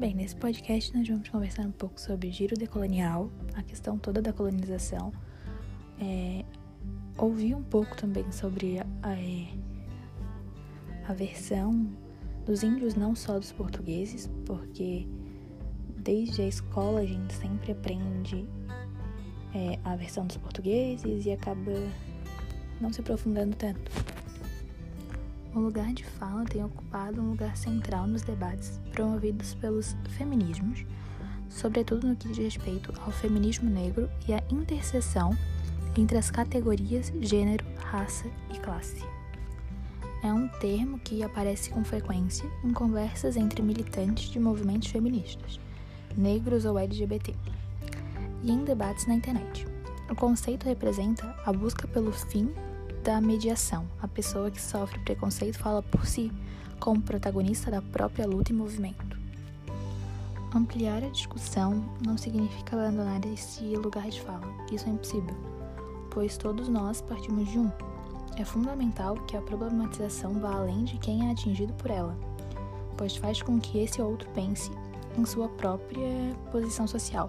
[0.00, 4.32] Bem, nesse podcast nós vamos conversar um pouco sobre giro decolonial, a questão toda da
[4.32, 5.12] colonização,
[6.00, 6.42] é,
[7.18, 9.48] ouvir um pouco também sobre a, a, é,
[11.06, 11.86] a versão
[12.46, 15.06] dos índios, não só dos portugueses, porque
[15.98, 18.48] desde a escola a gente sempre aprende
[19.54, 21.72] é, a versão dos portugueses e acaba
[22.80, 23.92] não se aprofundando tanto.
[25.52, 30.84] O lugar de fala tem ocupado um lugar central nos debates promovidos pelos feminismos,
[31.48, 35.36] sobretudo no que diz respeito ao feminismo negro e à interseção
[35.98, 39.04] entre as categorias gênero, raça e classe.
[40.22, 45.58] É um termo que aparece com frequência em conversas entre militantes de movimentos feministas,
[46.16, 47.34] negros ou LGBT,
[48.44, 49.66] e em debates na internet.
[50.08, 52.52] O conceito representa a busca pelo fim
[53.02, 53.86] da mediação.
[54.00, 56.32] A pessoa que sofre preconceito fala por si,
[56.78, 59.18] como protagonista da própria luta e movimento.
[60.54, 64.46] Ampliar a discussão não significa abandonar esse lugar de fala.
[64.72, 65.34] Isso é impossível,
[66.10, 67.70] pois todos nós partimos de um.
[68.36, 72.16] É fundamental que a problematização vá além de quem é atingido por ela,
[72.96, 74.70] pois faz com que esse outro pense
[75.16, 77.28] em sua própria posição social.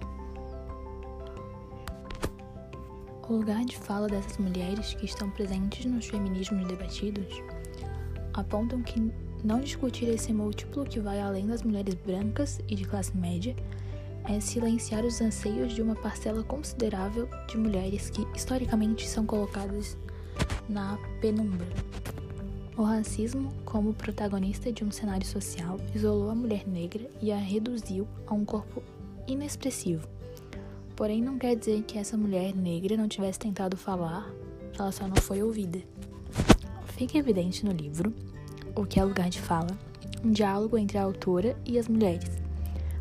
[3.32, 7.42] O lugar de fala dessas mulheres que estão presentes nos feminismos debatidos
[8.34, 9.10] apontam que
[9.42, 13.56] não discutir esse múltiplo que vai além das mulheres brancas e de classe média
[14.28, 19.96] é silenciar os anseios de uma parcela considerável de mulheres que historicamente são colocadas
[20.68, 21.68] na penumbra.
[22.76, 28.06] O racismo, como protagonista de um cenário social, isolou a mulher negra e a reduziu
[28.26, 28.82] a um corpo
[29.26, 30.06] inexpressivo
[30.96, 34.30] Porém, não quer dizer que essa mulher negra não tivesse tentado falar,
[34.78, 35.80] ela só não foi ouvida.
[36.96, 38.12] Fica evidente no livro
[38.74, 39.78] o que é lugar de fala,
[40.24, 42.30] um diálogo entre a autora e as mulheres,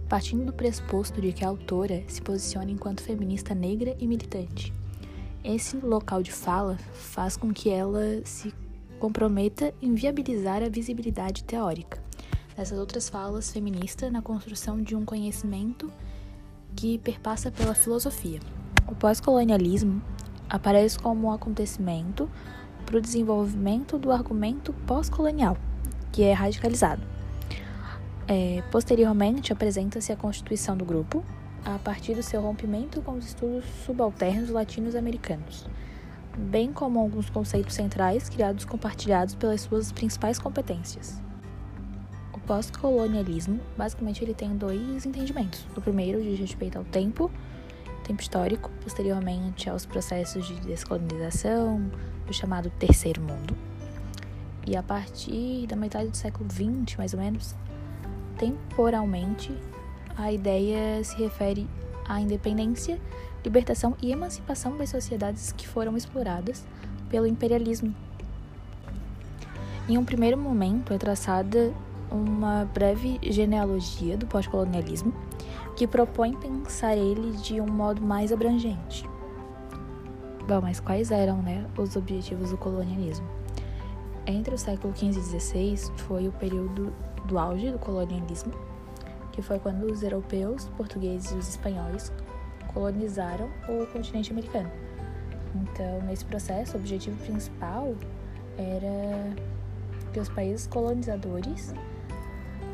[0.09, 4.73] partindo do pressuposto de que a autora se posiciona enquanto feminista negra e militante.
[5.43, 8.53] Esse local de fala faz com que ela se
[8.99, 12.01] comprometa em viabilizar a visibilidade teórica
[12.55, 15.91] dessas outras falas feministas na construção de um conhecimento
[16.75, 18.39] que perpassa pela filosofia.
[18.87, 20.01] O pós-colonialismo
[20.49, 22.29] aparece como um acontecimento
[22.85, 25.57] para o desenvolvimento do argumento pós-colonial,
[26.11, 27.01] que é radicalizado.
[28.27, 31.23] É, posteriormente, apresenta-se a constituição do grupo,
[31.63, 35.67] a partir do seu rompimento com os estudos subalternos latinos-americanos,
[36.35, 41.21] bem como alguns conceitos centrais criados compartilhados pelas suas principais competências
[42.51, 45.65] pós-colonialismo, basicamente ele tem dois entendimentos.
[45.73, 47.31] O primeiro diz respeito ao tempo,
[48.03, 51.89] tempo histórico, posteriormente aos processos de descolonização,
[52.27, 53.55] do chamado Terceiro Mundo.
[54.67, 57.55] E a partir da metade do século XX, mais ou menos,
[58.37, 59.57] temporalmente,
[60.17, 61.65] a ideia se refere
[62.05, 62.99] à independência,
[63.45, 66.65] libertação e emancipação das sociedades que foram exploradas
[67.09, 67.95] pelo imperialismo.
[69.87, 71.73] Em um primeiro momento, é traçada
[72.11, 75.13] uma breve genealogia do pós-colonialismo
[75.75, 79.09] que propõe pensar ele de um modo mais abrangente.
[80.47, 83.25] Bom, mas quais eram né, os objetivos do colonialismo?
[84.27, 86.93] Entre o século XV e XVI foi o período
[87.25, 88.51] do auge do colonialismo,
[89.31, 92.11] que foi quando os europeus, portugueses e os espanhóis
[92.73, 94.69] colonizaram o continente americano.
[95.55, 97.95] Então, nesse processo, o objetivo principal
[98.57, 99.35] era
[100.13, 101.73] que os países colonizadores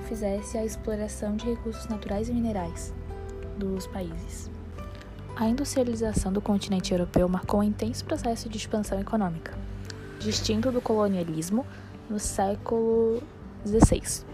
[0.08, 2.94] fizesse a exploração de recursos naturais e minerais
[3.58, 4.50] dos países.
[5.36, 9.54] A industrialização do continente europeu marcou um intenso processo de expansão econômica,
[10.20, 11.66] distinto do colonialismo
[12.10, 13.22] no século
[13.66, 14.26] XVI.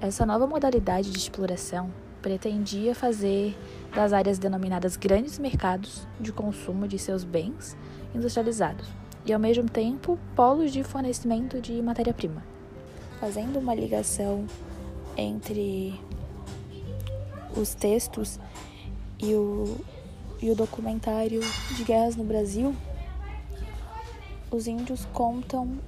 [0.00, 3.56] Essa nova modalidade de exploração pretendia fazer
[3.94, 7.76] das áreas denominadas grandes mercados de consumo de seus bens
[8.14, 8.88] industrializados
[9.24, 12.42] e, ao mesmo tempo, polos de fornecimento de matéria-prima.
[13.20, 14.46] Fazendo uma ligação
[15.18, 16.00] entre
[17.56, 18.38] os textos
[19.18, 19.76] e o,
[20.40, 21.40] e o documentário
[21.76, 22.74] de guerras no Brasil,
[24.50, 25.78] os índios contam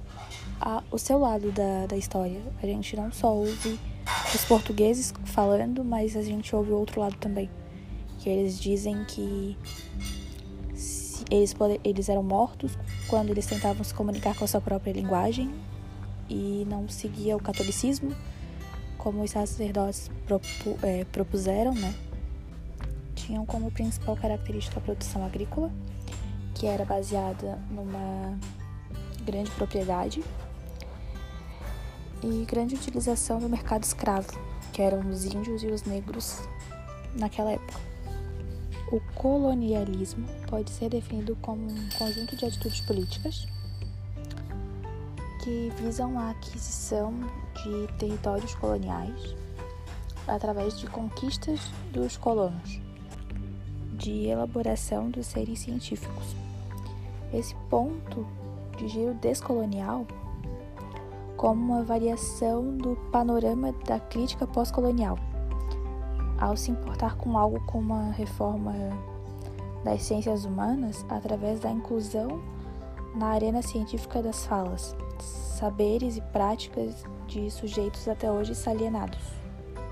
[0.59, 2.41] a, o seu lado da, da história.
[2.61, 3.79] A gente não só ouve
[4.35, 7.49] os portugueses falando, mas a gente ouve o outro lado também.
[8.19, 9.57] Que eles dizem que
[11.31, 12.77] eles, eles eram mortos
[13.07, 15.49] quando eles tentavam se comunicar com a sua própria linguagem
[16.29, 18.15] e não seguia o catolicismo
[19.01, 21.93] como os sacerdotes propu, é, propuseram, né,
[23.15, 25.71] tinham como principal característica a produção agrícola,
[26.53, 28.37] que era baseada numa
[29.25, 30.23] grande propriedade
[32.23, 34.27] e grande utilização do mercado escravo,
[34.71, 36.39] que eram os índios e os negros
[37.15, 37.79] naquela época.
[38.91, 43.47] O colonialismo pode ser definido como um conjunto de atitudes políticas
[45.41, 47.13] que visam a aquisição
[47.63, 49.35] de territórios coloniais
[50.27, 51.59] através de conquistas
[51.91, 52.79] dos colonos,
[53.93, 56.35] de elaboração dos seres científicos.
[57.33, 58.25] Esse ponto
[58.77, 60.05] de giro descolonial
[61.35, 65.17] como uma variação do panorama da crítica pós-colonial,
[66.39, 68.73] ao se importar com algo como uma reforma
[69.83, 72.39] das ciências humanas através da inclusão
[73.15, 74.95] na arena científica das falas,
[75.61, 79.19] saberes e práticas de sujeitos até hoje salienados.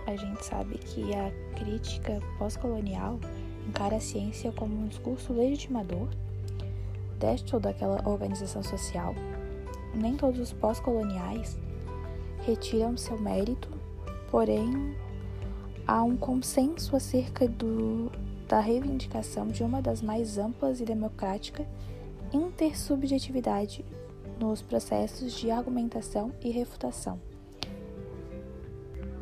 [0.07, 3.19] A gente sabe que a crítica pós-colonial
[3.67, 6.07] encara a ciência como um discurso legitimador
[7.19, 9.13] deste daquela organização social.
[9.93, 11.59] Nem todos os pós-coloniais
[12.47, 13.69] retiram seu mérito,
[14.31, 14.95] porém
[15.85, 18.11] há um consenso acerca do,
[18.47, 21.63] da reivindicação de uma das mais amplas e democrática
[22.33, 23.85] intersubjetividade
[24.39, 27.19] nos processos de argumentação e refutação.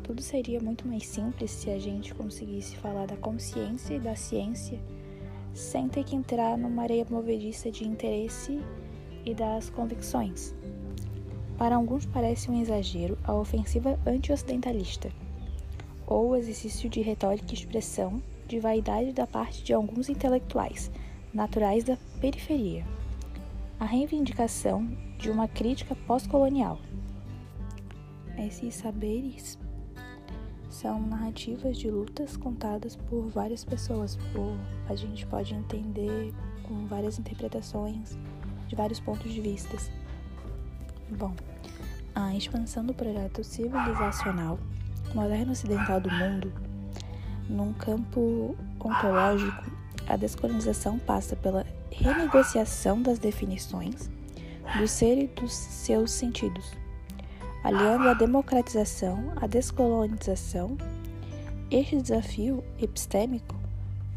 [0.02, 4.80] Tudo seria muito mais simples se a gente conseguisse falar da consciência e da ciência
[5.52, 8.60] sem ter que entrar numa areia movediça de interesse
[9.24, 10.54] e das convicções.
[11.58, 15.10] Para alguns parece um exagero a ofensiva anti-ocidentalista,
[16.06, 20.90] ou o exercício de retórica e expressão de vaidade da parte de alguns intelectuais,
[21.34, 22.86] naturais da periferia.
[23.80, 24.88] A reivindicação
[25.18, 26.80] de uma crítica pós-colonial.
[28.36, 29.56] Esses saberes
[30.68, 34.58] são narrativas de lutas contadas por várias pessoas, por
[34.88, 36.34] a gente pode entender
[36.64, 38.18] com várias interpretações
[38.66, 39.76] de vários pontos de vista.
[41.16, 41.32] Bom,
[42.16, 44.58] a expansão do projeto civilizacional
[45.14, 46.52] moderno ocidental do mundo,
[47.48, 49.67] num campo ontológico,
[50.08, 54.10] a descolonização passa pela renegociação das definições
[54.78, 56.76] do ser e dos seus sentidos
[57.62, 60.76] aliando a democratização à descolonização,
[61.70, 63.54] este desafio epistêmico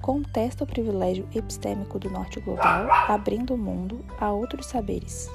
[0.01, 5.29] contesta o privilégio epistêmico do norte global, abrindo o mundo a outros saberes.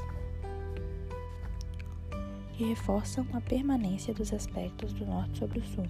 [2.58, 5.86] E reforçam a permanência dos aspectos do norte sobre o sul.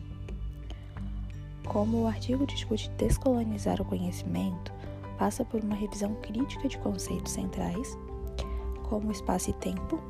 [1.67, 4.73] Como o artigo discute descolonizar o conhecimento,
[5.19, 7.99] passa por uma revisão crítica de conceitos centrais,
[8.89, 10.01] como espaço e tempo,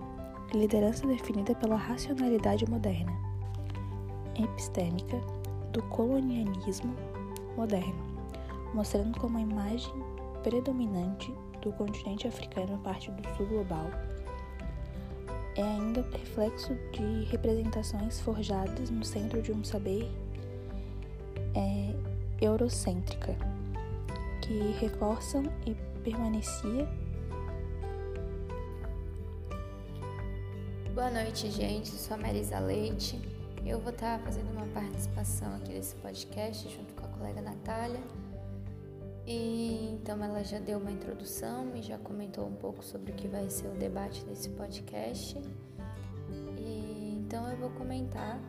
[0.54, 3.12] liderança definida pela racionalidade moderna,
[4.38, 5.20] epistêmica
[5.72, 6.94] do colonialismo
[7.56, 8.04] moderno,
[8.74, 9.92] mostrando como a imagem
[10.42, 11.32] predominante
[11.62, 13.86] do continente africano, parte do sul global,
[15.56, 20.06] é ainda reflexo de representações forjadas no centro de um saber
[21.56, 21.94] é,
[22.40, 23.34] eurocêntrica,
[24.42, 25.74] que reforçam e
[26.04, 26.86] permanecia
[30.96, 31.92] Boa noite, gente.
[31.92, 33.20] Eu sou a Marisa Leite.
[33.66, 38.00] Eu vou estar fazendo uma participação aqui nesse podcast junto com a colega Natália.
[39.26, 43.28] E então ela já deu uma introdução e já comentou um pouco sobre o que
[43.28, 45.38] vai ser o debate desse podcast.
[46.56, 48.40] E então eu vou comentar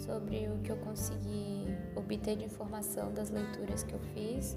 [0.00, 4.56] sobre o que eu consegui obter de informação das leituras que eu fiz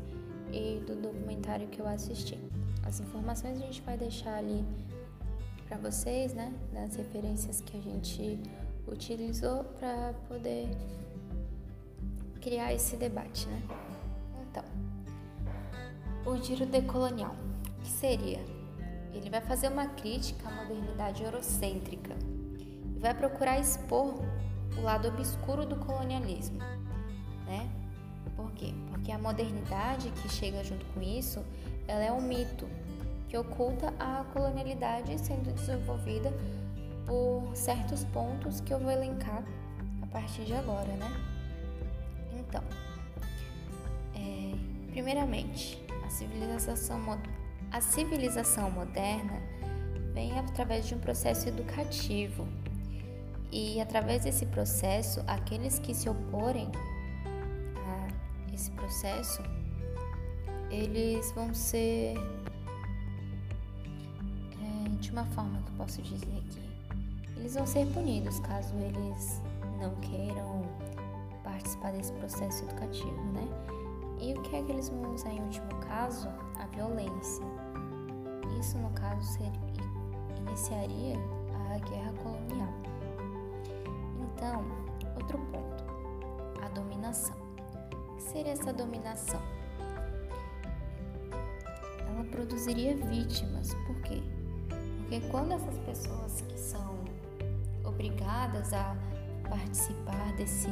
[0.52, 2.40] e do documentário que eu assisti.
[2.86, 4.64] As informações a gente vai deixar ali
[5.68, 8.40] para vocês, né, das referências que a gente
[8.88, 10.70] utilizou para poder
[12.42, 13.64] criar esse debate, né?
[14.50, 14.64] Então,
[16.26, 17.36] o giro decolonial,
[17.82, 18.40] que seria?
[19.14, 22.16] Ele vai fazer uma crítica à modernidade eurocêntrica
[22.96, 24.16] e vai procurar expor
[24.78, 26.60] o lado obscuro do colonialismo,
[27.46, 27.70] né?
[28.36, 28.74] Por quê?
[28.90, 31.44] Porque a modernidade que chega junto com isso,
[31.88, 32.68] ela é um mito,
[33.28, 36.32] que oculta a colonialidade sendo desenvolvida
[37.06, 39.44] por certos pontos que eu vou elencar
[40.02, 41.12] a partir de agora, né?
[42.34, 42.64] Então,
[44.16, 47.20] é, primeiramente, a civilização,
[47.72, 49.42] a civilização moderna
[50.14, 52.48] vem através de um processo educativo
[53.54, 56.72] e através desse processo, aqueles que se oporem
[57.78, 59.44] a esse processo,
[60.72, 62.16] eles vão ser
[65.00, 66.62] de uma forma que eu posso dizer aqui.
[67.36, 69.42] Eles vão ser punidos caso eles
[69.80, 70.64] não queiram
[71.44, 73.46] participar desse processo educativo, né?
[74.22, 76.30] E o que é que eles vão usar em último caso?
[76.58, 77.44] A violência.
[78.60, 79.52] Isso, no caso, seria,
[80.48, 81.18] iniciaria
[81.70, 82.93] a guerra colonial.
[84.44, 84.62] Então,
[85.16, 85.84] outro ponto.
[86.76, 87.38] dominação.
[88.12, 89.42] O que seria essa dominação?
[92.00, 93.74] Ela produziria vítimas.
[93.88, 94.22] Por quê?
[94.98, 97.00] Porque quando essas pessoas que são
[97.86, 98.98] obrigadas a
[99.48, 100.70] participar desse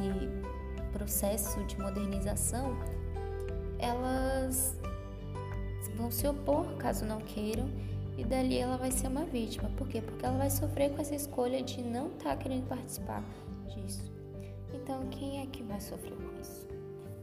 [0.92, 2.76] processo de modernização,
[3.78, 4.76] elas
[5.96, 7.70] vão se opor caso não queiram
[8.18, 9.70] e dali ela vai ser uma vítima.
[9.78, 10.02] Por quê?
[10.02, 13.22] Porque ela vai sofrer com essa escolha de não estar tá querendo participar
[13.68, 14.12] disso.
[14.72, 16.66] Então, quem é que vai sofrer com isso?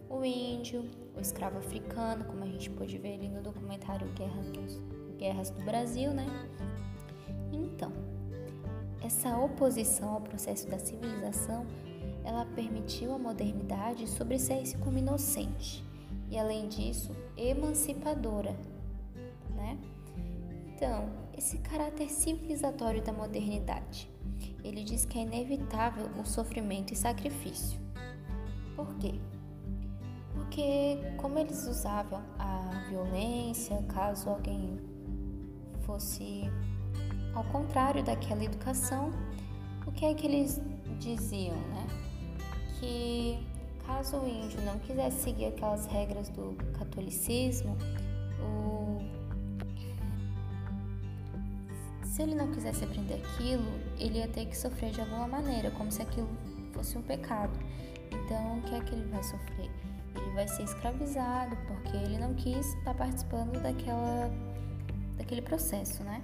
[0.09, 4.79] O índio, o escravo africano, como a gente pôde ver ali no documentário Guerras,
[5.17, 6.25] Guerras do Brasil, né?
[7.51, 7.91] Então,
[9.01, 11.65] essa oposição ao processo da civilização,
[12.23, 15.83] ela permitiu a modernidade sobressair-se como inocente
[16.29, 18.55] e, além disso, emancipadora,
[19.55, 19.77] né?
[20.75, 24.09] Então, esse caráter civilizatório da modernidade,
[24.69, 27.79] ele diz que é inevitável o sofrimento e sacrifício.
[28.75, 29.15] Por quê?
[30.33, 34.79] Porque como eles usavam a violência, caso alguém
[35.85, 36.43] fosse
[37.33, 39.11] ao contrário daquela educação,
[39.85, 40.61] o que é que eles
[40.99, 41.87] diziam, né?
[42.79, 43.39] Que
[43.85, 47.75] caso o índio não quisesse seguir aquelas regras do catolicismo,
[48.41, 48.88] o...
[52.19, 55.89] se ele não quisesse aprender aquilo, ele ia ter que sofrer de alguma maneira, como
[55.89, 56.27] se aquilo
[56.73, 57.57] fosse um pecado.
[58.11, 59.71] Então, o que é que ele vai sofrer?
[60.13, 64.29] Ele vai ser escravizado porque ele não quis estar participando daquela,
[65.17, 66.21] daquele processo, né?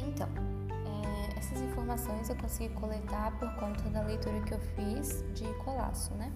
[0.00, 0.28] Então,
[0.70, 6.12] é, essas informações eu consegui coletar por conta da leitura que eu fiz de Colasso,
[6.14, 6.32] né?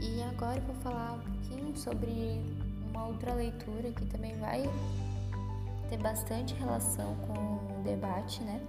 [0.00, 2.40] E agora eu vou falar um pouquinho sobre
[2.88, 4.70] uma outra leitura que também vai
[5.92, 8.60] ter bastante relação com o debate, né?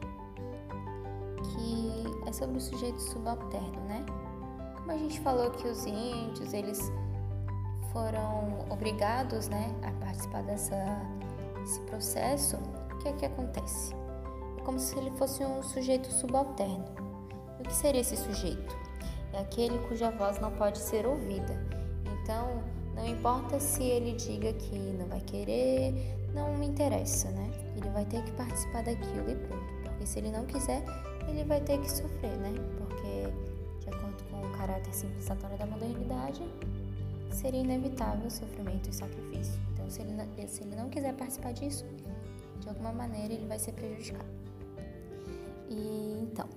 [1.41, 4.05] Que é sobre o sujeito subalterno, né?
[4.75, 6.91] Como a gente falou que os índios, eles
[7.93, 10.75] foram obrigados, né, a participar dessa,
[11.61, 12.57] desse processo,
[12.91, 13.95] o que é que acontece?
[14.63, 16.85] como se ele fosse um sujeito subalterno.
[17.59, 18.75] O que seria esse sujeito?
[19.33, 21.53] É aquele cuja voz não pode ser ouvida.
[22.21, 22.63] Então,
[22.95, 27.51] não importa se ele diga que não vai querer, não me interessa, né?
[27.75, 29.73] Ele vai ter que participar daquilo e pronto.
[29.83, 30.83] Porque se ele não quiser,
[31.27, 32.53] ele vai ter que sofrer, né?
[32.77, 33.31] Porque,
[33.79, 36.41] de acordo com o caráter civilizatório da modernidade,
[37.31, 39.59] seria inevitável sofrimento e sacrifício.
[39.73, 41.85] Então, se ele, se ele não quiser participar disso,
[42.59, 44.25] de alguma maneira ele vai ser prejudicado.
[45.69, 46.47] E então,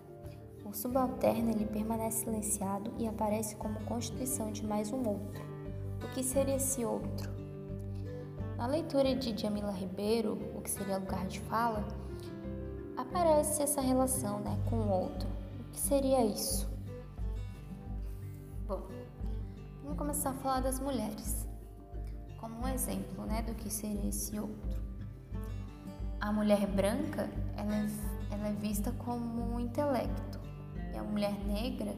[0.64, 5.44] o subalterno ele permanece silenciado e aparece como constituição de mais um outro.
[6.04, 7.30] O que seria esse outro?
[8.56, 11.86] Na leitura de Jamila Ribeiro, o que seria lugar de fala,
[12.96, 15.28] aparece essa relação né, com o outro.
[15.60, 16.68] O que seria isso?
[18.66, 18.82] Bom,
[19.82, 21.46] vamos começar a falar das mulheres,
[22.38, 24.76] como um exemplo né, do que seria esse outro.
[26.20, 30.40] A mulher branca, ela é ela é vista como um intelecto
[30.92, 31.94] e a mulher negra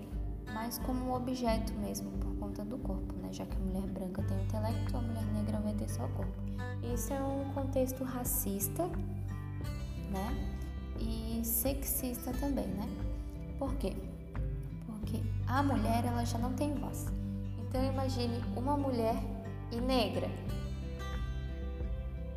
[0.52, 3.28] mais como um objeto mesmo por conta do corpo, né?
[3.32, 6.08] Já que a mulher branca tem o intelecto, a mulher negra vai ter só o
[6.10, 6.47] corpo.
[6.94, 8.84] Isso é um contexto racista,
[10.10, 10.54] né?
[10.98, 12.88] E sexista também, né?
[13.58, 13.92] Por quê?
[14.86, 17.06] Porque a mulher ela já não tem voz.
[17.58, 19.16] Então imagine uma mulher
[19.70, 20.28] e negra.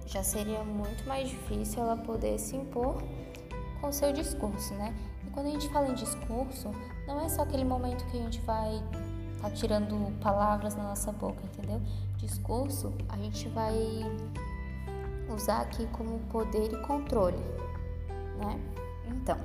[0.06, 3.02] Já seria muito mais difícil ela poder se impor
[3.80, 4.94] com seu discurso, né?
[5.26, 6.70] E quando a gente fala em discurso,
[7.08, 8.84] não é só aquele momento que a gente vai
[9.42, 11.82] tá tirando palavras na nossa boca, entendeu?
[12.22, 13.76] Discurso a gente vai
[15.28, 17.40] usar aqui como poder e controle,
[18.38, 18.60] né?
[19.08, 19.38] Então,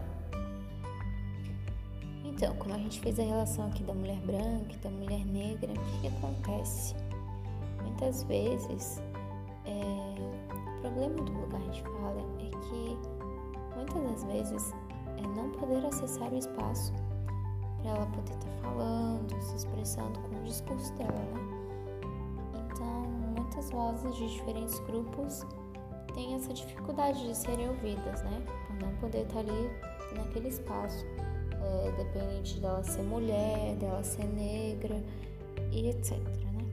[2.22, 5.72] então, como a gente fez a relação aqui da mulher branca e da mulher negra,
[5.72, 6.94] o que, acontece?
[7.82, 9.00] Muitas vezes,
[9.64, 12.98] é, o problema do lugar de fala é que
[13.74, 14.74] muitas das vezes
[15.16, 16.92] é não poder acessar o espaço
[17.80, 21.55] para ela poder estar tá falando, se expressando com o discurso dela, né?
[22.76, 23.04] Então,
[23.34, 25.46] muitas vozes de diferentes grupos
[26.14, 28.42] têm essa dificuldade de serem ouvidas, né?
[28.66, 29.70] Por não poder estar ali
[30.14, 31.06] naquele espaço,
[31.54, 35.02] é, dependente dela ser mulher, dela ser negra
[35.72, 36.66] e etc, né?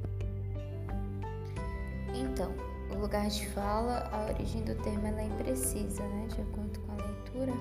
[2.13, 2.51] Então,
[2.93, 6.27] o lugar de fala, a origem do termo é imprecisa, né?
[6.27, 7.53] De acordo com a leitura,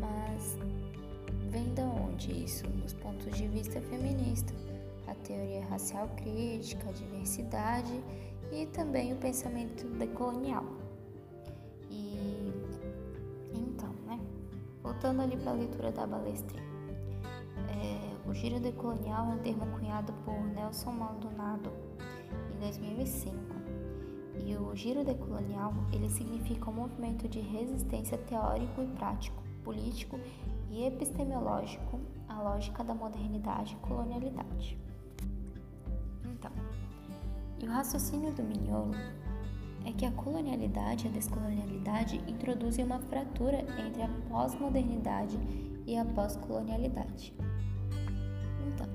[0.00, 0.58] mas
[1.48, 2.68] vem da onde isso?
[2.70, 4.52] Nos pontos de vista feminista,
[5.12, 8.02] a teoria racial crítica, a diversidade
[8.50, 10.64] e também o pensamento decolonial.
[11.90, 12.52] E
[13.54, 14.18] então, né?
[14.82, 16.60] Voltando ali para a leitura da Balestrin.
[17.68, 21.70] É, o o giro decolonial é um termo cunhado por Nelson Maldonado
[22.50, 23.36] em 2005.
[24.46, 30.18] E o giro decolonial, ele significa um movimento de resistência teórico e prático, político
[30.70, 34.78] e epistemológico à lógica da modernidade e colonialidade.
[37.62, 38.94] E o raciocínio do Mignolo
[39.86, 45.38] é que a colonialidade e a descolonialidade introduzem uma fratura entre a pós-modernidade
[45.86, 47.32] e a pós-colonialidade.
[48.66, 48.86] Então,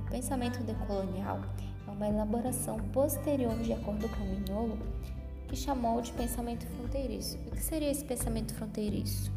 [0.00, 1.40] o pensamento decolonial
[1.86, 4.76] é uma elaboração posterior, de acordo com Mignolo,
[5.46, 7.38] que chamou de pensamento fronteiriço.
[7.46, 9.30] O que seria esse pensamento fronteiriço?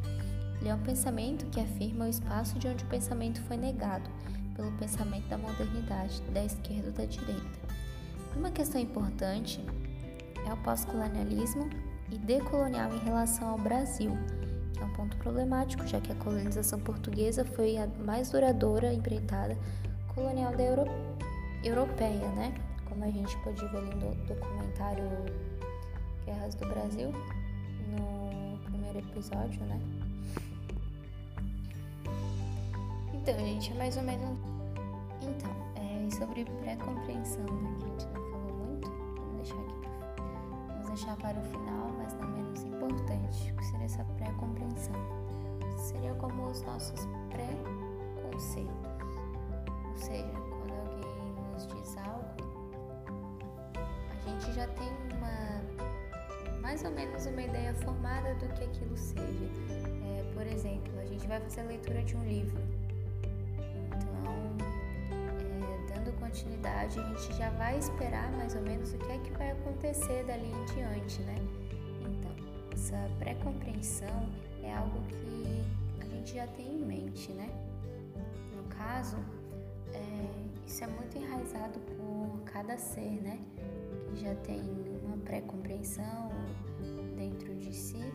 [0.60, 4.10] Ele é um pensamento que afirma o espaço de onde o pensamento foi negado
[4.55, 7.88] pelo pensamento da modernidade, da esquerda ou da direita.
[8.36, 9.63] Uma questão importante
[10.48, 11.69] é o pós-colonialismo
[12.12, 14.12] e decolonial em relação ao Brasil,
[14.74, 19.57] que é um ponto problemático, já que a colonização portuguesa foi a mais duradoura empreitada
[20.13, 20.86] colonial da Euro
[21.63, 22.53] europeia, né?
[22.88, 25.03] Como a gente pode ver no documentário
[26.25, 27.12] Guerras do Brasil,
[27.89, 29.79] no primeiro episódio, né?
[33.13, 34.38] Então, gente, é mais ou menos.
[35.21, 35.68] Então,
[36.19, 37.75] sobre pré-compreensão, né?
[37.79, 38.89] Que a gente não falou muito.
[38.89, 39.79] Vamos deixar aqui
[40.67, 44.95] Vamos deixar para o final, mas não menos importante, que seria essa pré-compreensão.
[45.77, 48.73] Seria como os nossos pré-conceitos.
[49.91, 52.25] Ou seja, quando alguém nos diz algo,
[54.11, 59.45] a gente já tem uma mais ou menos uma ideia formada do que aquilo seja.
[60.03, 62.61] É, por exemplo, a gente vai fazer a leitura de um livro
[66.39, 70.24] continuidade, a gente já vai esperar mais ou menos o que é que vai acontecer
[70.25, 71.36] dali em diante, né?
[72.01, 72.31] Então,
[72.72, 74.29] essa pré-compreensão
[74.63, 75.65] é algo que
[76.01, 77.50] a gente já tem em mente, né?
[78.55, 79.17] No caso,
[79.94, 83.40] é, isso é muito enraizado por cada ser, né?
[84.07, 84.61] Que já tem
[85.03, 86.31] uma pré-compreensão
[87.18, 88.13] dentro de si,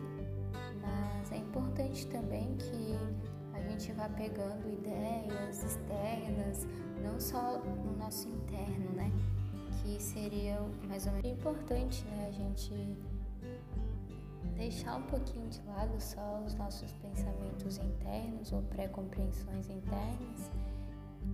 [0.81, 2.97] mas é importante também que
[3.77, 6.65] gente vá pegando ideias externas,
[7.03, 9.11] não só no nosso interno, né?
[9.81, 12.27] Que seria mais ou menos importante, né?
[12.29, 12.97] A gente
[14.55, 20.49] deixar um pouquinho de lado só os nossos pensamentos internos ou pré-compreensões internas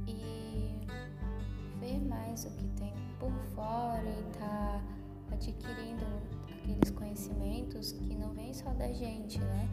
[0.08, 0.80] e
[1.80, 4.82] ver mais o que tem por fora e tá
[5.32, 6.06] adquirindo
[6.50, 9.70] aqueles conhecimentos que não vêm só da gente, né?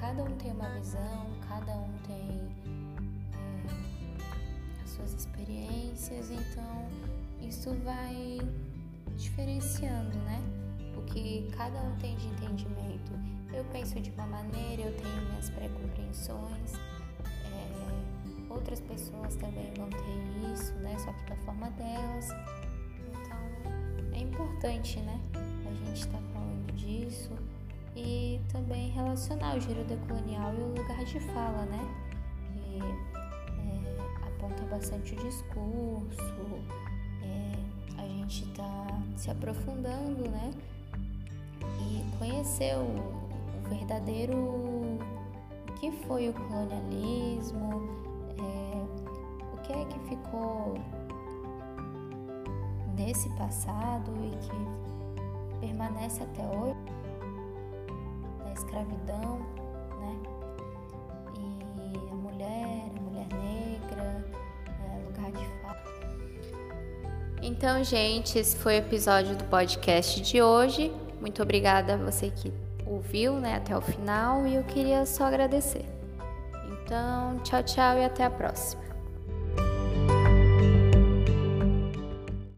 [0.00, 2.48] Cada um tem uma visão, cada um tem
[4.86, 6.88] suas experiências, então
[7.40, 8.38] isso vai
[9.16, 10.40] diferenciando, né?
[10.96, 13.12] O que cada um tem de entendimento.
[13.52, 16.74] Eu penso de uma maneira, eu tenho minhas pré-compreensões,
[17.44, 20.96] é, outras pessoas também vão ter isso, né?
[20.98, 22.28] Só que da forma delas.
[23.10, 25.20] Então é importante, né?
[25.66, 27.32] A gente tá falando disso
[27.98, 32.08] e também relacionar o giro decolonial e o lugar de fala, né?
[34.38, 36.34] aponta bastante o discurso,
[37.22, 40.50] é, a gente está se aprofundando, né?
[41.80, 47.88] E conhecer o, o verdadeiro o que foi o colonialismo,
[48.38, 50.78] é, o que é que ficou
[52.94, 56.76] desse passado e que permanece até hoje,
[58.58, 59.38] escravidão,
[60.00, 60.16] né?
[61.36, 64.24] E a mulher, a mulher negra,
[67.40, 70.92] Então, gente, esse foi o episódio do podcast de hoje.
[71.20, 72.52] Muito obrigada a você que
[72.86, 75.84] ouviu né, até o final e eu queria só agradecer.
[76.70, 78.87] Então, tchau, tchau e até a próxima.